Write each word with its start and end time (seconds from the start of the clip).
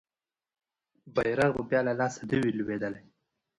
بیرغ 1.13 1.51
به 1.57 1.61
بیا 1.69 1.81
له 1.87 1.93
لاسه 1.99 2.21
نه 2.29 2.35
وي 2.41 2.51
لویدلی. 2.57 3.01